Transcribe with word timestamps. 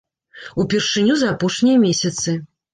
Упершыню 0.63 1.19
за 1.25 1.29
апошнія 1.35 1.77
месяцы. 1.87 2.39